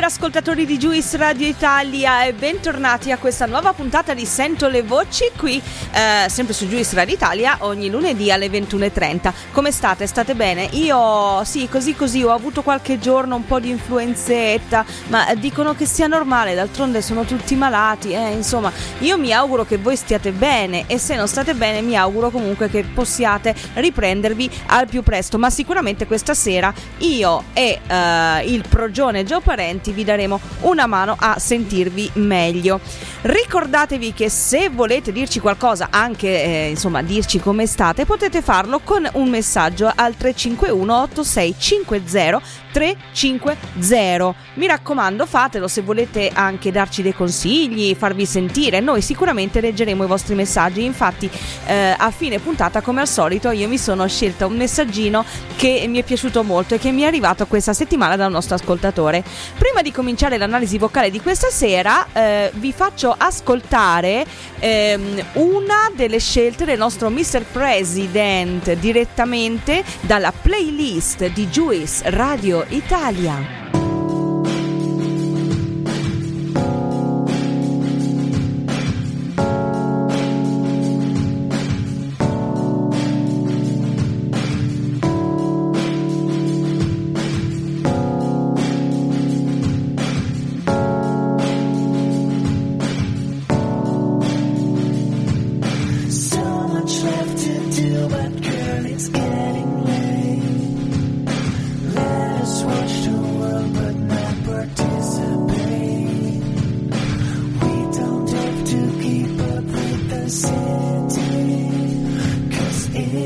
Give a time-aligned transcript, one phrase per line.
[0.00, 4.66] to Buonasera ascoltatori di Juice Radio Italia e bentornati a questa nuova puntata di Sento
[4.66, 9.32] le voci qui, eh, sempre su Juice Radio Italia, ogni lunedì alle 21.30.
[9.52, 10.08] Come state?
[10.08, 10.68] State bene?
[10.72, 15.86] Io sì, così così, ho avuto qualche giorno un po' di influenzetta, ma dicono che
[15.86, 20.84] sia normale, d'altronde sono tutti malati, eh, insomma, io mi auguro che voi stiate bene
[20.88, 25.48] e se non state bene mi auguro comunque che possiate riprendervi al più presto, ma
[25.48, 31.38] sicuramente questa sera io e eh, il progione Gio Parenti vi daremo una mano a
[31.38, 32.80] sentirvi meglio.
[33.22, 39.08] Ricordatevi che se volete dirci qualcosa, anche eh, insomma dirci come state, potete farlo con
[39.12, 44.34] un messaggio al 351 8650 350.
[44.54, 48.80] Mi raccomando, fatelo se volete anche darci dei consigli, farvi sentire.
[48.80, 50.82] Noi sicuramente leggeremo i vostri messaggi.
[50.82, 51.30] Infatti,
[51.66, 55.24] eh, a fine puntata, come al solito, io mi sono scelta un messaggino
[55.56, 59.22] che mi è piaciuto molto e che mi è arrivato questa settimana dal nostro ascoltatore.
[59.58, 64.24] Prima di cominciare l'analisi vocale di questa sera, eh, vi faccio ascoltare
[64.58, 67.44] ehm, una delle scelte del nostro Mr.
[67.52, 73.81] President direttamente dalla playlist di Juice Radio Italia.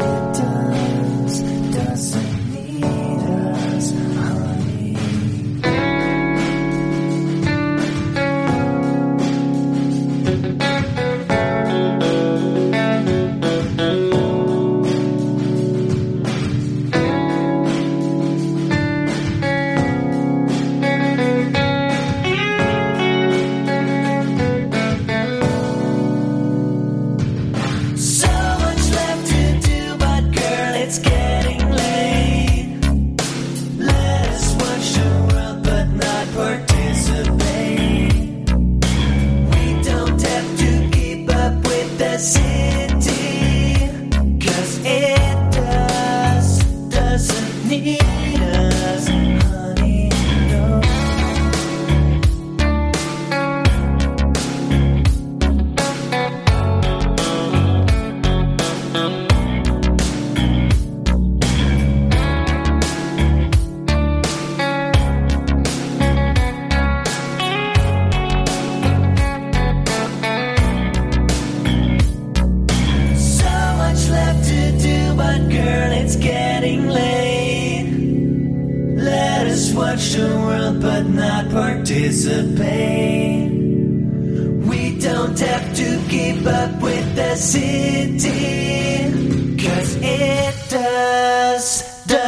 [0.00, 0.45] It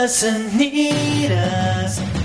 [0.09, 2.18] doesn't need us,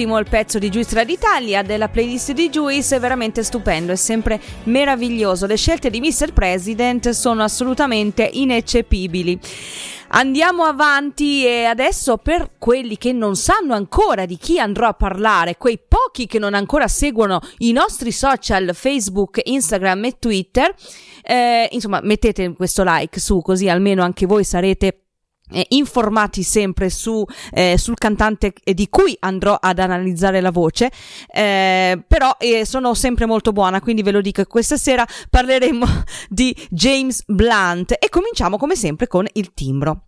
[0.00, 3.96] bellissimo il pezzo di Juice Radio Italia della playlist di Juice, è veramente stupendo, è
[3.96, 5.46] sempre meraviglioso.
[5.46, 6.32] Le scelte di Mr.
[6.32, 9.38] President sono assolutamente ineccepibili.
[10.12, 15.56] Andiamo avanti e adesso per quelli che non sanno ancora di chi andrò a parlare,
[15.56, 20.74] quei pochi che non ancora seguono i nostri social Facebook, Instagram e Twitter,
[21.22, 25.09] eh, insomma mettete questo like su così almeno anche voi sarete
[25.50, 30.90] eh, informati sempre su, eh, sul cantante di cui andrò ad analizzare la voce,
[31.32, 35.86] eh, però eh, sono sempre molto buona, quindi ve lo dico, questa sera parleremo
[36.28, 40.04] di James Blunt e cominciamo come sempre con il timbro.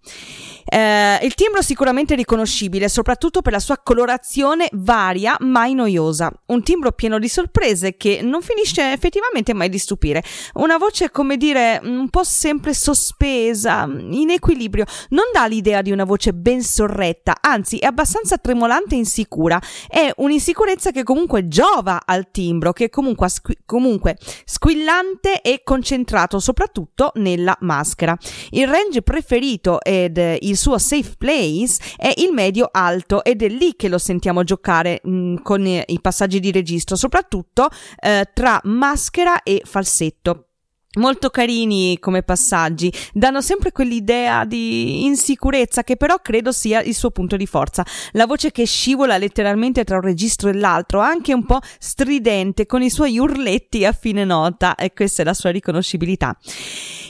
[0.64, 6.30] Eh, il timbro sicuramente riconoscibile, soprattutto per la sua colorazione varia, mai noiosa.
[6.46, 10.22] Un timbro pieno di sorprese che non finisce effettivamente mai di stupire.
[10.54, 14.84] Una voce, come dire, un po' sempre sospesa, in equilibrio.
[15.10, 19.60] Non dà l'idea di una voce ben sorretta, anzi è abbastanza tremolante e insicura.
[19.88, 27.12] È un'insicurezza che comunque giova al timbro, che comunque, squi- comunque squillante e concentrato, soprattutto
[27.16, 28.16] nella maschera.
[28.50, 33.48] Il range preferito ed il il suo safe place è il medio alto ed è
[33.48, 37.68] lì che lo sentiamo giocare mh, mm, con i passaggi di registro, soprattutto
[38.00, 40.46] eh, tra maschera e falsetto
[40.94, 47.10] molto carini come passaggi, danno sempre quell'idea di insicurezza che però credo sia il suo
[47.10, 47.84] punto di forza.
[48.12, 52.82] La voce che scivola letteralmente tra un registro e l'altro, anche un po' stridente, con
[52.82, 56.36] i suoi urletti a fine nota, e questa è la sua riconoscibilità.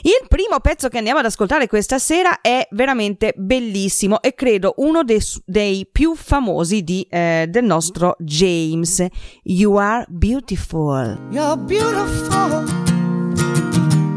[0.05, 5.03] Il primo pezzo che andiamo ad ascoltare questa sera è veramente bellissimo e credo uno
[5.03, 9.05] dei, dei più famosi di, eh, del nostro James.
[9.43, 11.17] You are beautiful.
[11.31, 12.82] You're beautiful.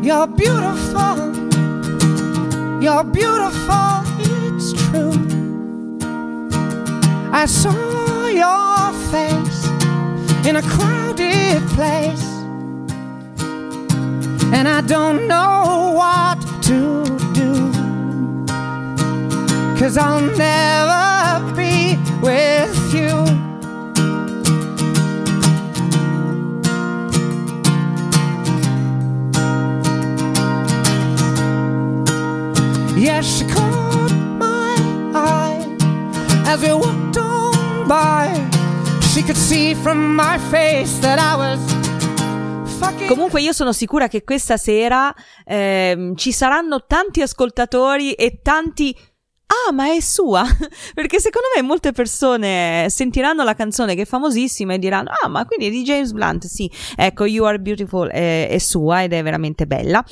[0.07, 1.17] You're beautiful.
[2.81, 4.05] You're beautiful.
[4.21, 5.11] It's true.
[7.33, 9.67] I saw your face
[10.47, 12.25] in a crowded place.
[14.55, 17.03] And I don't know what to
[17.35, 17.73] do.
[19.77, 22.66] Cause I'll never be with
[43.09, 45.13] Comunque io sono sicura che questa sera
[45.45, 48.95] eh, ci saranno tanti ascoltatori e tanti
[49.47, 50.45] Ah, ma è sua?
[50.93, 55.45] Perché secondo me molte persone sentiranno la canzone che è famosissima e diranno: Ah, ma
[55.47, 56.47] quindi è di James Blunt?
[56.47, 60.05] Sì, ecco, You Are Beautiful è, è sua ed è veramente bella.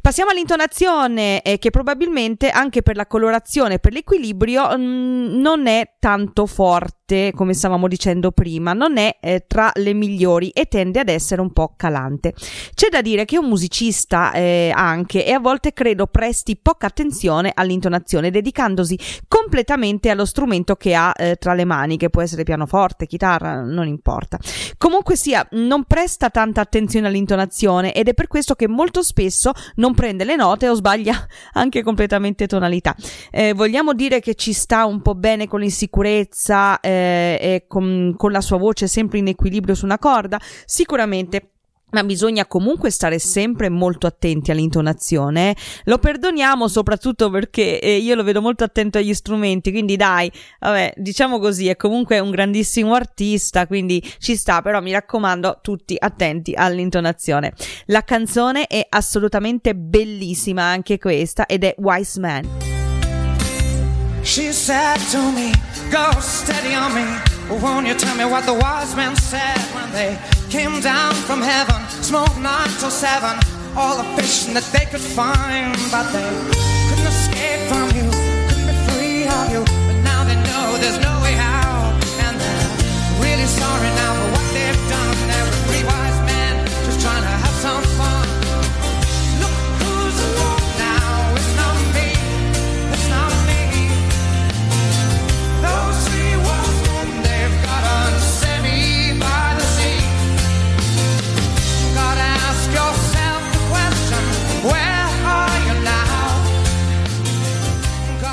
[0.00, 5.94] Passiamo all'intonazione, eh, che probabilmente anche per la colorazione per l'equilibrio mh, mm, non è
[6.00, 11.00] tanto forte calante, come stavamo dicendo prima, non è eh, tra le migliori e tende
[11.00, 12.34] ad essere un po' calante.
[12.74, 17.52] C'è da dire che un musicista eh, anche e a volte credo presti poca attenzione
[17.54, 18.98] all'intonazione, dedicandosi
[19.28, 23.86] completamente allo strumento che ha eh, tra le mani, che può essere pianoforte, chitarra, non
[23.86, 24.38] importa.
[24.78, 29.94] Comunque sia, non presta tanta attenzione all'intonazione ed è per questo che molto spesso non
[29.94, 32.94] prende le note o sbaglia anche completamente tonalità.
[33.30, 38.32] Eh, vogliamo dire che ci sta un po' bene con l'insicurezza, eh, eh, con, con
[38.32, 41.52] la sua voce sempre in equilibrio su una corda, sicuramente
[41.92, 45.54] ma bisogna comunque stare sempre molto attenti all'intonazione.
[45.84, 50.30] Lo perdoniamo soprattutto perché eh, io lo vedo molto attento agli strumenti, quindi dai,
[50.60, 55.96] vabbè, diciamo così, è comunque un grandissimo artista, quindi ci sta, però mi raccomando, tutti
[55.98, 57.52] attenti all'intonazione.
[57.86, 62.48] La canzone è assolutamente bellissima anche questa ed è Wise Man.
[64.22, 67.04] She said to me Go steady on me.
[67.60, 70.18] Won't you tell me what the wise men said when they
[70.48, 71.86] came down from heaven?
[72.02, 73.38] Smoked nine till seven,
[73.76, 76.30] all the fish that they could find, but they
[76.88, 78.08] couldn't escape from you,
[78.48, 79.62] couldn't be free of you.
[79.86, 81.92] But now they know there's no way out,
[82.24, 84.21] and they're really sorry now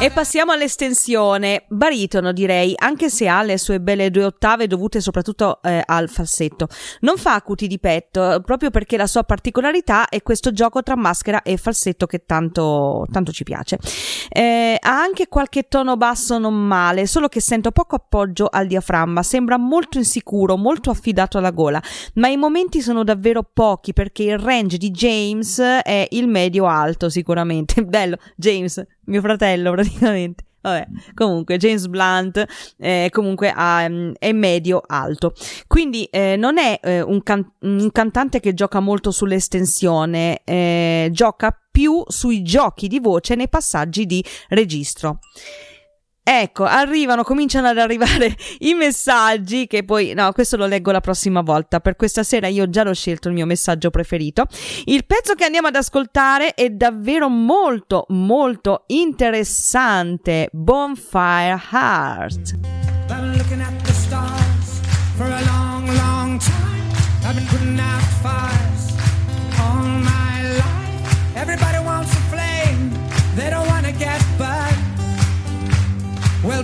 [0.01, 5.61] E passiamo all'estensione, baritono direi, anche se ha le sue belle due ottave dovute soprattutto
[5.61, 6.69] eh, al falsetto.
[7.01, 11.41] Non fa acuti di petto, proprio perché la sua particolarità è questo gioco tra maschera
[11.41, 13.77] e falsetto che tanto, tanto ci piace.
[14.29, 19.21] Eh, ha anche qualche tono basso non male, solo che sento poco appoggio al diaframma,
[19.21, 24.39] sembra molto insicuro, molto affidato alla gola, ma i momenti sono davvero pochi perché il
[24.39, 27.83] range di James è il medio alto sicuramente.
[27.89, 30.45] Bello, James, mio fratello praticamente.
[30.61, 32.45] Vabbè, comunque James Blunt
[32.77, 35.33] eh, comunque ha, mm, è medio alto,
[35.67, 41.57] quindi eh, non è eh, un, can- un, cantante che gioca molto sull'estensione, eh, gioca
[41.71, 45.19] più sui giochi di voce nei passaggi di registro.
[46.23, 51.41] Ecco, arrivano, cominciano ad arrivare i messaggi che poi, no, questo lo leggo la prossima
[51.41, 51.79] volta.
[51.79, 54.45] Per questa sera io già l'ho scelto il mio messaggio preferito.
[54.85, 60.49] Il pezzo che andiamo ad ascoltare è davvero molto, molto interessante.
[60.51, 62.57] Bonfire Heart.
[67.21, 68.58] I've been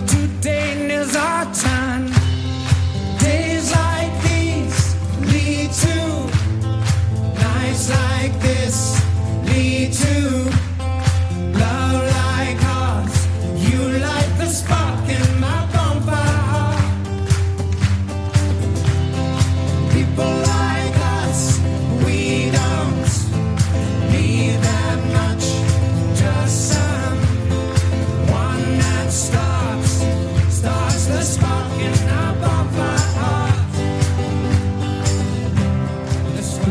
[0.07, 1.84] today is our time.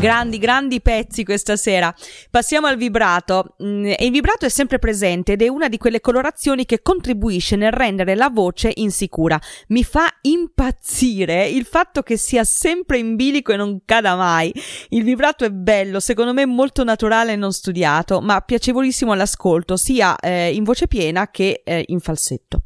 [0.05, 1.91] Grandi, grandi pezzi questa sera.
[2.29, 3.55] Passiamo al vibrato.
[3.63, 7.71] Mm, il vibrato è sempre presente ed è una di quelle colorazioni che contribuisce nel
[7.71, 9.41] rendere la voce insicura.
[9.69, 14.53] Mi fa impazzire il fatto che sia sempre in bilico e non cada mai.
[14.89, 20.15] Il vibrato è bello, secondo me molto naturale e non studiato, ma piacevolissimo all'ascolto, sia
[20.17, 22.65] eh, in voce piena che eh, in falsetto.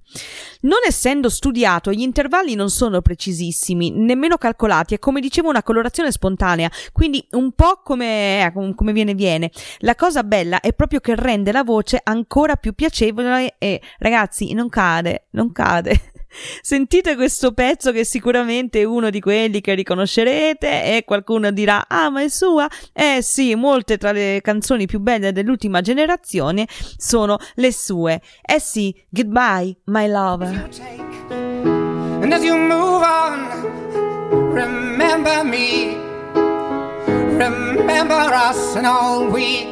[0.61, 6.11] Non essendo studiato, gli intervalli non sono precisissimi, nemmeno calcolati, è come dicevo una colorazione
[6.11, 9.51] spontanea, quindi un po' come, eh, com- come viene viene.
[9.79, 14.69] La cosa bella è proprio che rende la voce ancora più piacevole e ragazzi, non
[14.69, 16.11] cade, non cade.
[16.61, 22.09] Sentite questo pezzo che sicuramente è uno di quelli che riconoscerete e qualcuno dirà ah
[22.09, 22.67] ma è sua?
[22.93, 28.21] Eh sì, molte tra le canzoni più belle dell'ultima generazione sono le sue.
[28.41, 30.69] Eh sì, Goodbye My Lover.
[32.31, 33.47] As you move on,
[37.39, 39.65] remember us and all we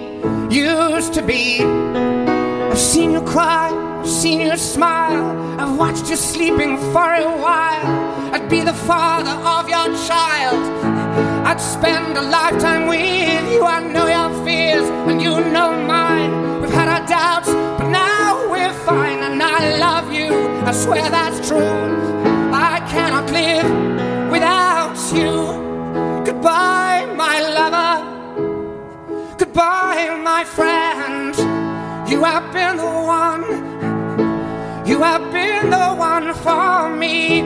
[0.49, 1.61] used to be.
[1.61, 3.69] I've seen you cry,
[3.99, 5.59] I've seen you smile.
[5.59, 8.33] I've watched you sleeping for a while.
[8.33, 10.61] I'd be the father of your child.
[11.45, 13.63] I'd spend a lifetime with you.
[13.65, 16.61] I know your fears and you know mine.
[16.61, 19.19] We've had our doubts, but now we're fine.
[19.19, 20.31] And I love you,
[20.65, 21.85] I swear that's true.
[22.53, 25.67] I cannot live without you.
[26.25, 26.76] Goodbye,
[30.37, 31.35] my friend.
[32.07, 33.45] You have been the one.
[34.85, 37.41] You have been the one for me.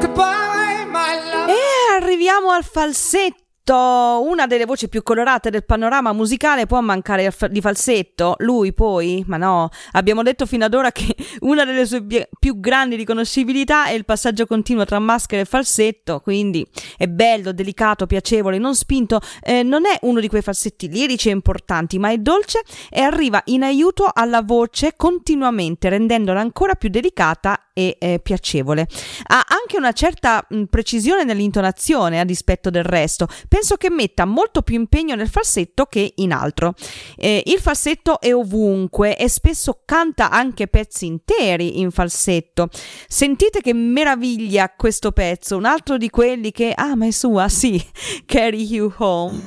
[0.00, 1.52] Goodbye, my lover.
[1.52, 3.45] E arriviamo al falsetto.
[3.74, 8.36] Una delle voci più colorate del panorama musicale può mancare di falsetto.
[8.38, 12.94] Lui poi, ma no, abbiamo detto fino ad ora che una delle sue più grandi
[12.94, 16.20] riconoscibilità è il passaggio continuo tra maschera e falsetto.
[16.20, 16.64] Quindi
[16.96, 19.20] è bello, delicato, piacevole, non spinto.
[19.42, 23.42] Eh, non è uno di quei falsetti lirici e importanti, ma è dolce e arriva
[23.46, 28.88] in aiuto alla voce continuamente, rendendola ancora più delicata e eh, piacevole.
[29.26, 33.28] Ha anche una certa mh, precisione nell'intonazione a dispetto del resto.
[33.48, 36.72] Penso che metta molto più impegno nel falsetto che in altro.
[37.16, 42.70] Eh, il falsetto è ovunque e spesso canta anche pezzi interi in falsetto.
[43.06, 47.84] Sentite che meraviglia questo pezzo, un altro di quelli che, ah ma è sua, sì,
[48.24, 49.42] Carry You Home.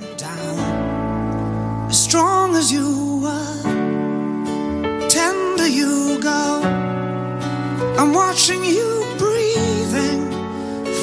[1.87, 3.08] As strong as you
[8.09, 10.31] I'm watching you breathing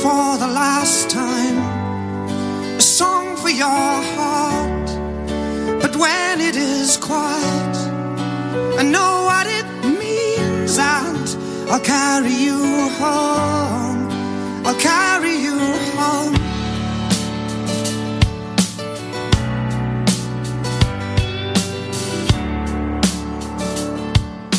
[0.03, 1.57] for the last time.
[2.77, 4.89] A song for your heart,
[5.81, 7.77] but when it is quiet,
[8.77, 12.59] I know what it means, and I'll carry you
[12.99, 14.11] home.
[14.67, 15.57] I'll carry you
[15.95, 16.35] home.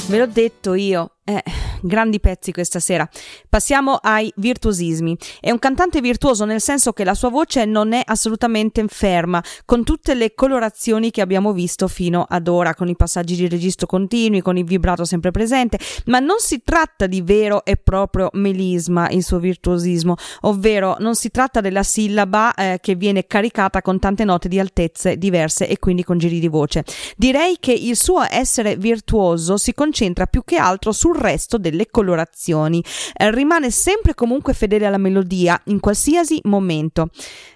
[0.07, 1.11] Ve l'ho detto io.
[1.25, 1.43] Eh,
[1.81, 3.07] grandi pezzi questa sera.
[3.49, 5.17] Passiamo ai virtuosismi.
[5.39, 9.83] È un cantante virtuoso nel senso che la sua voce non è assolutamente ferma, con
[9.83, 14.41] tutte le colorazioni che abbiamo visto fino ad ora, con i passaggi di registro continui,
[14.41, 19.23] con il vibrato sempre presente, ma non si tratta di vero e proprio melisma il
[19.23, 24.47] suo virtuosismo, ovvero non si tratta della sillaba eh, che viene caricata con tante note
[24.47, 26.83] di altezze diverse e quindi con giri di voce.
[27.15, 32.83] Direi che il suo essere virtuoso si concentra più che altro sul resto delle colorazioni.
[33.13, 37.09] Eh, rimane sempre comunque fedele alla melodia in qualsiasi momento.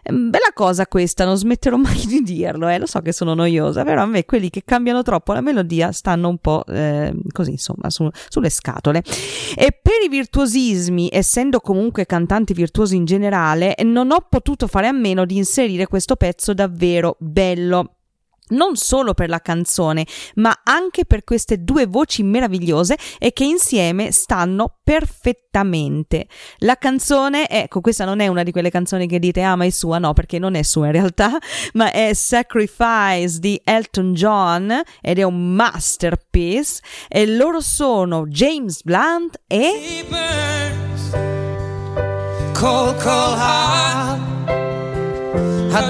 [0.04, 2.78] Eh, bella cosa questa, non smetterò mai di dirlo, eh.
[2.78, 6.30] lo so che sono noiosa, però a me quelli che cambiano troppo la melodia stanno
[6.30, 9.04] un po' eh, così, insomma, su, sulle scatole.
[9.56, 14.92] E per i virtuosismi, essendo comunque cantanti virtuosi in generale, non ho potuto fare a
[14.92, 17.96] meno di inserire questo pezzo davvero bello
[18.52, 20.06] non solo per la canzone,
[20.36, 26.28] ma anche per queste due voci meravigliose e che insieme stanno perfettamente.
[26.60, 29.70] La canzone, ecco, questa non è una di quelle canzoni che dite ah ma è
[29.70, 31.38] sua, no, perché non è sua in realtà,
[31.74, 39.40] ma è Sacrifice di Elton John ed è un masterpiece e loro sono James Blunt
[39.48, 40.06] e
[42.54, 44.20] Cold, cold heart,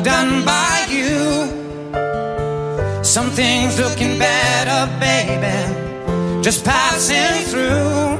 [0.03, 1.60] done by you.
[3.11, 5.67] Some things looking better, baby,
[6.41, 8.17] just passing through.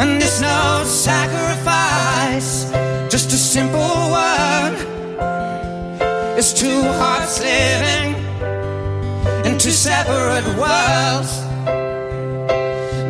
[0.00, 2.72] And it's no sacrifice,
[3.08, 4.74] just a simple word.
[6.36, 8.16] It's two hearts living
[9.46, 11.44] in two separate worlds.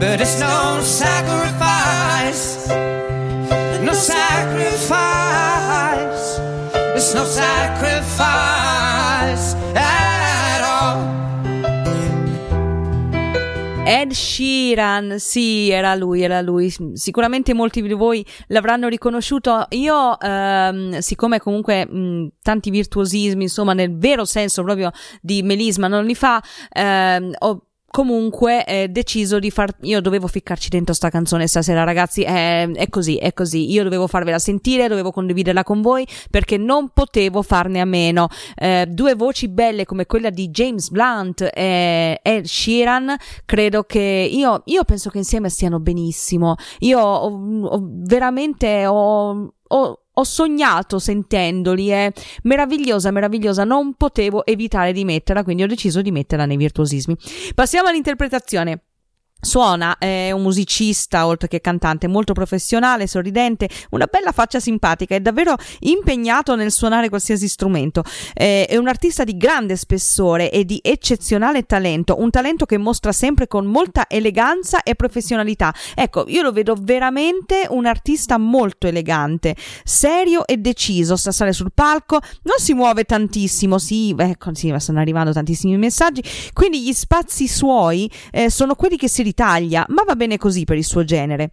[0.01, 2.69] But it's no sacrifice,
[3.81, 4.85] no sacrifice,
[6.95, 8.64] it's no sacrifice.
[14.15, 16.73] Sheeran, sì, era lui, era lui.
[16.95, 19.67] Sicuramente molti di voi l'avranno riconosciuto.
[19.71, 24.91] Io, ehm, siccome comunque mh, tanti virtuosismi, insomma, nel vero senso proprio
[25.21, 30.69] di melisma non li fa, ehm, ho comunque eh, deciso di far io dovevo ficcarci
[30.69, 33.71] dentro sta canzone stasera ragazzi è, è, così è così.
[33.71, 38.27] Io dovevo farvela sentire dovevo condividerla con voi perché non potevo farne a meno.
[38.57, 44.63] Eh, due voci belle come quella di James Blunt e Ed Sheeran credo che io,
[44.65, 46.57] io penso che insieme stiano benissimo.
[46.81, 54.93] Io ho, ho veramente ho, ho ho sognato sentendoli, è meravigliosa, meravigliosa, non potevo evitare
[54.93, 57.17] di metterla, quindi ho deciso di metterla nei virtuosismi.
[57.55, 58.83] Passiamo all'interpretazione.
[59.45, 65.21] Suona, è un musicista oltre che cantante, molto professionale, sorridente, una bella faccia simpatica, è
[65.21, 68.03] davvero impegnato nel suonare qualsiasi strumento.
[68.33, 73.47] È un artista di grande spessore e di eccezionale talento, un talento che mostra sempre
[73.47, 75.73] con molta eleganza e professionalità.
[75.95, 79.55] Ecco, io lo vedo veramente un artista molto elegante,
[79.85, 85.01] serio e deciso, sta sale sul palco, non si muove tantissimo, sì, ecco, sì, stanno
[85.01, 90.15] arrivando tantissimi messaggi, quindi gli spazi suoi eh, sono quelli che si d'Italia, ma va
[90.15, 91.51] bene così per il suo genere.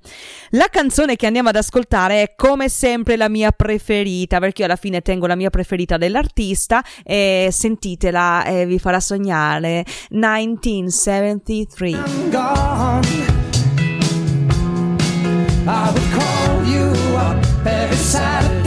[0.51, 4.75] La canzone che andiamo ad ascoltare è come sempre la mia preferita, perché io alla
[4.75, 11.89] fine tengo la mia preferita dell'artista e sentitela e vi farà sognare 1973.
[15.63, 18.60] I would call you up every Saturday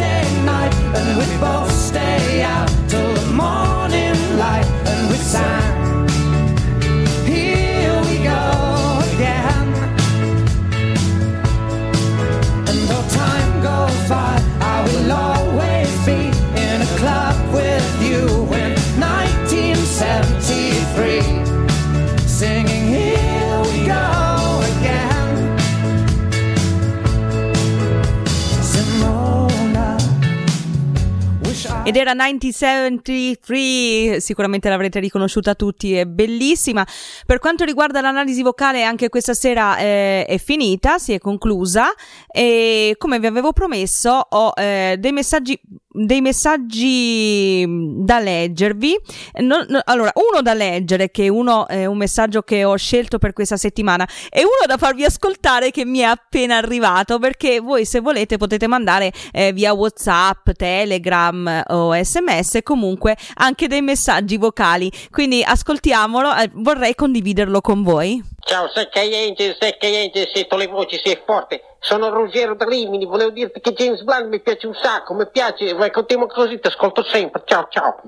[31.84, 36.86] ed era 1973, sicuramente l'avrete riconosciuta tutti, è bellissima.
[37.26, 41.92] Per quanto riguarda l'analisi vocale, anche questa sera eh, è finita, si è conclusa
[42.26, 45.60] e come vi avevo promesso ho eh, dei messaggi
[45.94, 48.98] dei messaggi da leggervi.
[49.42, 53.32] No, no, allora, uno da leggere, che uno è un messaggio che ho scelto per
[53.32, 58.00] questa settimana, e uno da farvi ascoltare che mi è appena arrivato, perché voi se
[58.00, 64.90] volete potete mandare eh, via WhatsApp, Telegram o SMS, comunque anche dei messaggi vocali.
[65.10, 68.22] Quindi ascoltiamolo, eh, vorrei condividerlo con voi.
[68.46, 71.62] Ciao, secca Angel, secca Angel, sento le voci, sei forte.
[71.80, 75.72] Sono Ruggero da Rimini, volevo dirti che James Blunt mi piace un sacco, mi piace,
[75.72, 77.42] vai continuo così, ti ascolto sempre.
[77.46, 78.02] Ciao, ciao.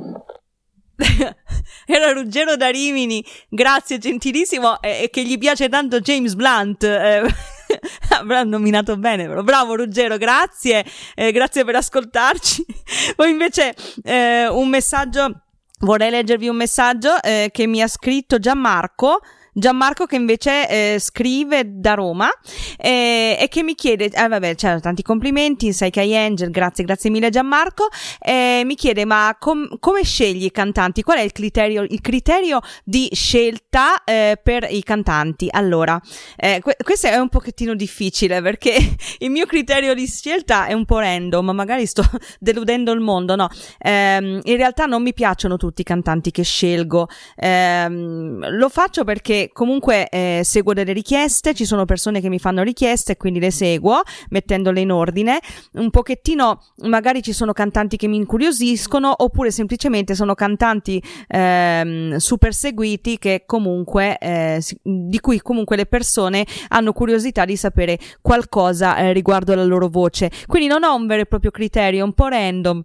[1.87, 6.85] Era Ruggero da Rimini, grazie gentilissimo, e, e che gli piace tanto James Blunt.
[6.85, 7.23] Eh,
[8.13, 12.65] avrà nominato bene, però bravo Ruggero, grazie, eh, grazie per ascoltarci.
[13.17, 15.45] Poi invece eh, un messaggio,
[15.81, 19.21] vorrei leggervi un messaggio eh, che mi ha scritto Gianmarco
[19.59, 22.29] Gianmarco che invece eh, scrive da Roma
[22.77, 26.85] eh, e che mi chiede, eh, vabbè, c'erano tanti complimenti, sai che hai Angel, grazie,
[26.85, 27.89] grazie mille Gianmarco,
[28.21, 31.03] eh, mi chiede ma com- come scegli i cantanti?
[31.03, 35.49] Qual è il criterio, il criterio di scelta eh, per i cantanti?
[35.51, 35.99] Allora,
[36.37, 38.77] eh, que- questo è un pochettino difficile perché
[39.21, 42.03] il mio criterio di scelta è un po' random, ma magari sto
[42.39, 43.49] deludendo il mondo, no?
[43.79, 49.45] Ehm, in realtà non mi piacciono tutti i cantanti che scelgo, ehm, lo faccio perché
[49.53, 53.51] comunque eh, seguo delle richieste, ci sono persone che mi fanno richieste e quindi le
[53.51, 55.39] seguo mettendole in ordine.
[55.75, 62.55] Un pochettino magari ci sono cantanti che mi incuriosiscono oppure semplicemente sono cantanti ehm, super
[62.55, 69.13] seguiti che comunque eh, di cui comunque le persone hanno curiosità di sapere qualcosa eh,
[69.13, 70.31] riguardo la loro voce.
[70.47, 72.85] Quindi non ho un vero e proprio criterio, un po' random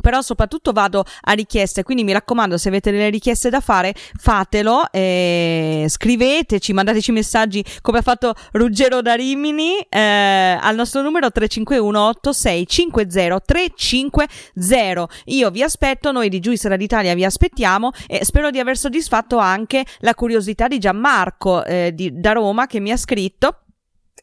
[0.00, 4.90] però soprattutto vado a richieste, quindi mi raccomando se avete delle richieste da fare fatelo,
[4.90, 12.00] eh, scriveteci, mandateci messaggi come ha fatto Ruggero da Rimini eh, al nostro numero 351
[12.08, 15.08] 8650 350.
[15.26, 19.84] Io vi aspetto, noi di Giuisera d'Italia vi aspettiamo e spero di aver soddisfatto anche
[20.00, 23.61] la curiosità di Gianmarco eh, di, da Roma che mi ha scritto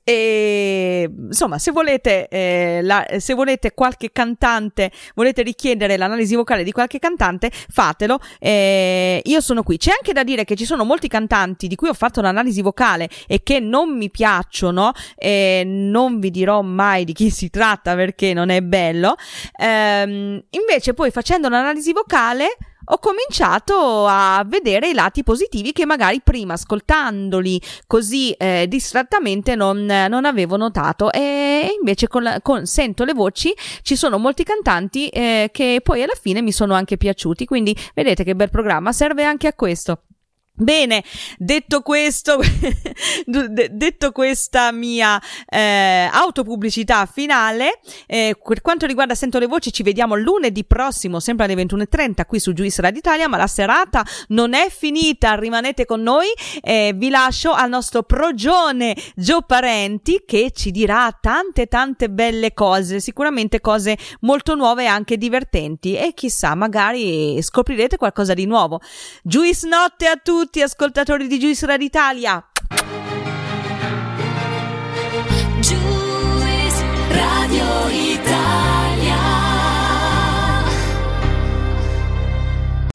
[0.10, 6.72] e insomma, se volete, eh, la, se volete qualche cantante, volete richiedere l'analisi vocale di
[6.72, 8.18] qualche cantante, fatelo.
[8.40, 9.78] Eh, io sono qui.
[9.78, 13.08] C'è anche da dire che ci sono molti cantanti di cui ho fatto l'analisi vocale
[13.28, 18.34] e che non mi piacciono, e non vi dirò mai di chi si tratta perché
[18.34, 19.16] non è bello.
[19.56, 22.58] Eh, invece, poi facendo l'analisi vocale
[22.92, 29.86] ho cominciato a vedere i lati positivi che magari prima ascoltandoli così eh, distrattamente non,
[29.86, 35.08] non, avevo notato e invece con, la, con, Sento le voci ci sono molti cantanti
[35.10, 39.24] eh, che poi alla fine mi sono anche piaciuti quindi vedete che bel programma serve
[39.24, 40.02] anche a questo.
[40.62, 41.06] Bene,
[41.38, 42.38] detto questo,
[43.26, 45.18] detto questa mia
[45.48, 51.46] eh, autopubblicità finale, eh, per quanto riguarda Sento le voci ci vediamo lunedì prossimo, sempre
[51.46, 56.02] alle 21.30 qui su Juice Radio Italia, ma la serata non è finita, rimanete con
[56.02, 56.28] noi,
[56.60, 63.00] eh, vi lascio al nostro progione Gio Parenti che ci dirà tante tante belle cose,
[63.00, 68.82] sicuramente cose molto nuove e anche divertenti e chissà, magari scoprirete qualcosa di nuovo.
[69.24, 70.48] Juice notte a tutti!
[70.50, 72.44] Tutti ascoltatori di Juice Radio Italia.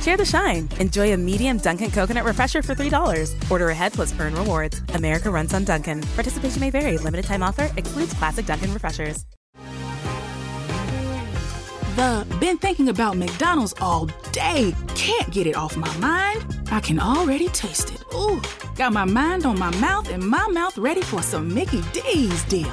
[0.00, 0.68] Share the shine.
[0.80, 3.50] Enjoy a medium Dunkin' coconut refresher for $3.
[3.50, 4.80] Order ahead plus earn rewards.
[4.94, 6.00] America runs on Dunkin'.
[6.14, 6.98] Participation may vary.
[6.98, 9.24] Limited time offer excludes classic Dunkin' refreshers.
[11.96, 14.72] The been thinking about McDonald's all day.
[14.94, 16.44] Can't get it off my mind.
[16.70, 18.00] I can already taste it.
[18.14, 18.40] Ooh,
[18.76, 22.72] got my mind on my mouth and my mouth ready for some Mickey D's deal.